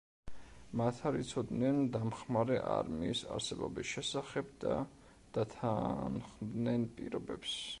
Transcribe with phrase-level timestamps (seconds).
[0.79, 4.79] მათ არ იცოდნენ დამხმარე არმიის არსებობის შესახებ და
[5.37, 7.55] დათანხმდნენ პირობებს.